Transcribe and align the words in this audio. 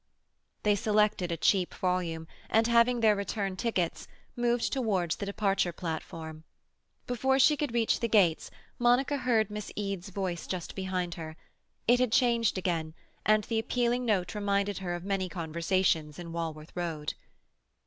They 0.63 0.73
selected 0.73 1.31
a 1.31 1.37
cheap 1.37 1.75
volume, 1.75 2.27
and, 2.49 2.65
having 2.65 3.01
their 3.01 3.15
return 3.15 3.55
tickets, 3.55 4.07
moved 4.35 4.73
towards 4.73 5.17
the 5.17 5.27
departure 5.27 5.71
platform. 5.71 6.43
Before 7.05 7.37
she 7.37 7.55
could 7.55 7.71
reach 7.75 7.99
the 7.99 8.07
gates 8.07 8.49
Monica 8.79 9.17
heard 9.17 9.51
Miss 9.51 9.71
Eade's 9.75 10.09
voice 10.09 10.47
just 10.47 10.73
behind 10.73 11.13
her; 11.21 11.37
it 11.87 11.99
had 11.99 12.11
changed 12.11 12.57
again, 12.57 12.95
and 13.27 13.43
the 13.43 13.59
appealing 13.59 14.03
note 14.03 14.33
reminded 14.33 14.79
her 14.79 14.95
of 14.95 15.03
many 15.05 15.29
conversations 15.29 16.17
in 16.17 16.31
Walworth 16.33 16.71
Road. 16.75 17.13